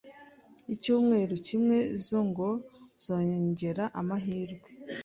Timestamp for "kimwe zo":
1.47-2.19